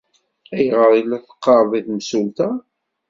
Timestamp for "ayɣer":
0.55-0.89